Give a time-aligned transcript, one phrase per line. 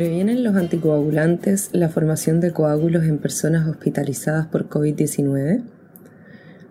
[0.00, 5.60] ¿Previenen los anticoagulantes la formación de coágulos en personas hospitalizadas por COVID-19?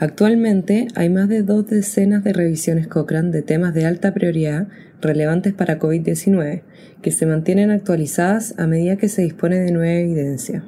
[0.00, 4.66] Actualmente hay más de dos decenas de revisiones Cochrane de temas de alta prioridad
[5.00, 6.62] relevantes para COVID-19,
[7.00, 10.64] que se mantienen actualizadas a medida que se dispone de nueva evidencia.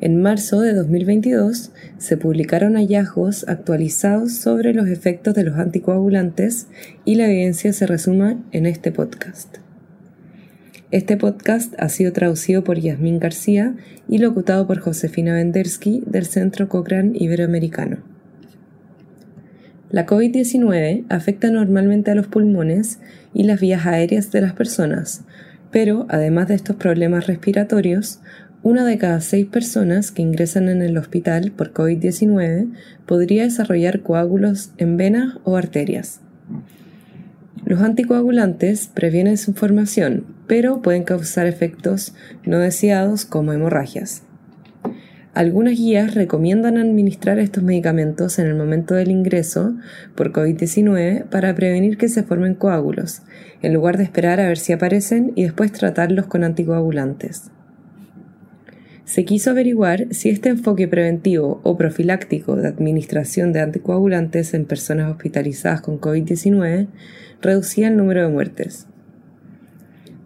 [0.00, 6.66] En marzo de 2022 se publicaron hallazgos actualizados sobre los efectos de los anticoagulantes
[7.04, 9.58] y la evidencia se resuma en este podcast.
[10.94, 13.74] Este podcast ha sido traducido por Yasmín García
[14.08, 17.96] y locutado por Josefina Vendersky del Centro Cochrane Iberoamericano.
[19.90, 23.00] La COVID-19 afecta normalmente a los pulmones
[23.32, 25.24] y las vías aéreas de las personas,
[25.72, 28.20] pero además de estos problemas respiratorios,
[28.62, 32.68] una de cada seis personas que ingresan en el hospital por COVID-19
[33.04, 36.20] podría desarrollar coágulos en venas o arterias.
[37.64, 42.14] Los anticoagulantes previenen su formación, pero pueden causar efectos
[42.44, 44.22] no deseados como hemorragias.
[45.34, 49.74] Algunas guías recomiendan administrar estos medicamentos en el momento del ingreso
[50.14, 53.22] por COVID-19 para prevenir que se formen coágulos,
[53.60, 57.50] en lugar de esperar a ver si aparecen y después tratarlos con anticoagulantes.
[59.04, 65.10] Se quiso averiguar si este enfoque preventivo o profiláctico de administración de anticoagulantes en personas
[65.10, 66.86] hospitalizadas con COVID-19
[67.42, 68.86] reducía el número de muertes.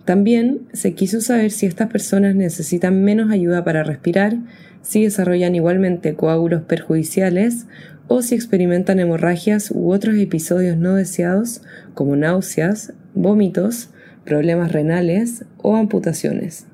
[0.08, 4.38] También se quiso saber si estas personas necesitan menos ayuda para respirar,
[4.80, 7.66] si desarrollan igualmente coágulos perjudiciales
[8.06, 11.60] o si experimentan hemorragias u otros episodios no deseados
[11.92, 13.90] como náuseas, vómitos,
[14.24, 16.64] problemas renales o amputaciones.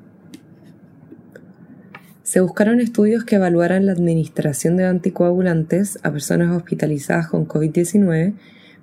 [2.22, 8.34] Se buscaron estudios que evaluaran la administración de anticoagulantes a personas hospitalizadas con COVID-19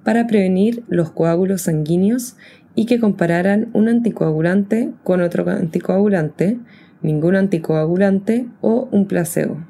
[0.03, 2.35] para prevenir los coágulos sanguíneos
[2.75, 6.57] y que compararan un anticoagulante con otro anticoagulante,
[7.01, 9.66] ningún anticoagulante o un placebo.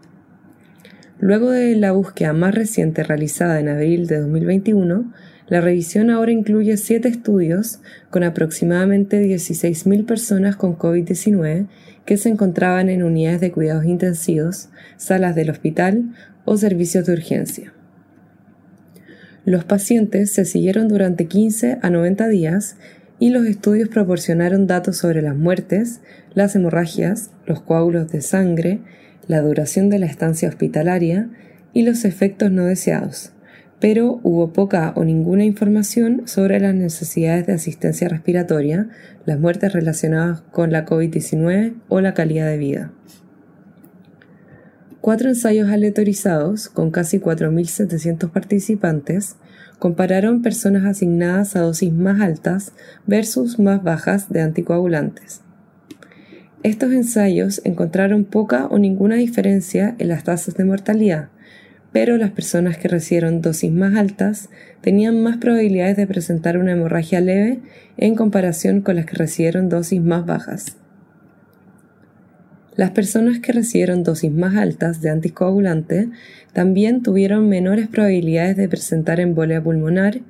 [1.20, 5.12] Luego de la búsqueda más reciente realizada en abril de 2021,
[5.48, 11.68] la revisión ahora incluye siete estudios con aproximadamente 16.000 personas con COVID-19
[12.06, 16.06] que se encontraban en unidades de cuidados intensivos, salas del hospital
[16.46, 17.74] o servicios de urgencia.
[19.44, 22.78] Los pacientes se siguieron durante 15 a 90 días
[23.18, 26.02] y los estudios proporcionaron datos sobre las muertes,
[26.36, 28.82] las hemorragias, los coágulos de sangre,
[29.28, 31.30] la duración de la estancia hospitalaria
[31.74, 33.32] y los efectos no deseados,
[33.80, 38.90] pero hubo poca o ninguna información sobre las necesidades de asistencia respiratoria,
[39.26, 42.92] las muertes relacionadas con la COVID-19 o la calidad de vida.
[45.02, 49.36] Cuatro ensayos aleatorizados, con casi 4.700 participantes,
[49.80, 52.74] compararon personas asignadas a dosis más altas
[53.08, 55.42] versus más bajas de anticoagulantes.
[56.62, 61.30] Estos ensayos encontraron poca o ninguna diferencia en las tasas de mortalidad,
[61.92, 64.50] pero las personas que recibieron dosis más altas
[64.82, 67.60] tenían más probabilidades de presentar una hemorragia leve
[67.98, 70.78] en comparación con las que recibieron dosis más bajas.
[72.76, 76.10] Las personas que recibieron dosis más altas de anticoagulante
[76.54, 80.22] también tuvieron menores probabilidades de presentar embolia pulmonar,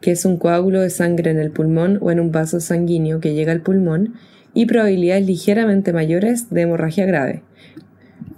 [0.00, 3.34] que es un coágulo de sangre en el pulmón o en un vaso sanguíneo que
[3.34, 4.14] llega al pulmón,
[4.54, 7.42] y probabilidades ligeramente mayores de hemorragia grave.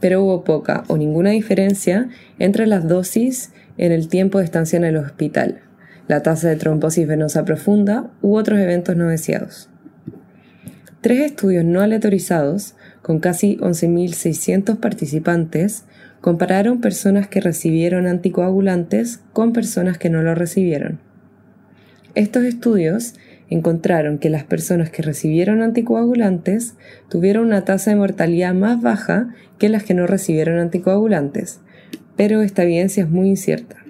[0.00, 2.08] Pero hubo poca o ninguna diferencia
[2.38, 5.60] entre las dosis en el tiempo de estancia en el hospital,
[6.08, 9.68] la tasa de trombosis venosa profunda u otros eventos no deseados.
[11.00, 15.84] Tres estudios no aleatorizados con casi 11.600 participantes,
[16.20, 21.00] compararon personas que recibieron anticoagulantes con personas que no lo recibieron.
[22.14, 23.14] Estos estudios
[23.50, 26.74] encontraron que las personas que recibieron anticoagulantes
[27.08, 31.60] tuvieron una tasa de mortalidad más baja que las que no recibieron anticoagulantes,
[32.16, 33.81] pero esta evidencia es muy incierta.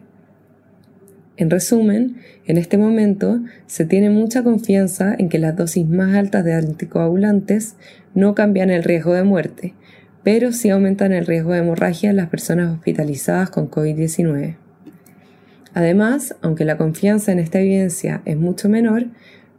[1.36, 6.44] En resumen, en este momento se tiene mucha confianza en que las dosis más altas
[6.44, 7.76] de anticoagulantes
[8.14, 9.74] no cambian el riesgo de muerte,
[10.22, 14.56] pero sí aumentan el riesgo de hemorragia en las personas hospitalizadas con COVID-19.
[15.74, 19.06] Además, aunque la confianza en esta evidencia es mucho menor,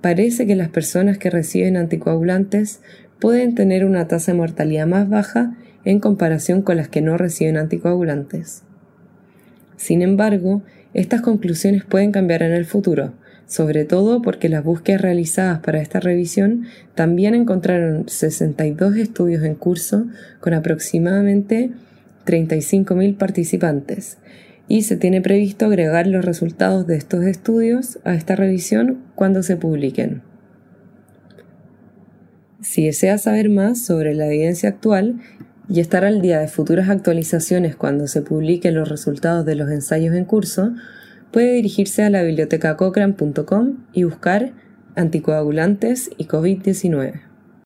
[0.02, 2.82] parece que las personas que reciben anticoagulantes
[3.20, 5.56] pueden tener una tasa de mortalidad más baja
[5.86, 8.64] en comparación con las que no reciben anticoagulantes.
[9.76, 10.62] Sin embargo,
[10.94, 13.14] estas conclusiones pueden cambiar en el futuro,
[13.48, 20.08] sobre todo porque las búsquedas realizadas para esta revisión también encontraron 62 estudios en curso
[20.40, 21.72] con aproximadamente
[22.26, 24.18] 35.000 participantes
[24.68, 29.58] y se tiene previsto agregar los resultados de estos estudios a esta revisión cuando se
[29.58, 30.22] publiquen.
[32.62, 35.20] Si desea saber más sobre la evidencia actual
[35.70, 40.16] y estar al día de futuras actualizaciones cuando se publiquen los resultados de los ensayos
[40.16, 40.74] en curso,
[41.32, 44.52] puede dirigirse a la biblioteca cochrane.com y buscar
[44.96, 47.33] anticoagulantes y COVID-19.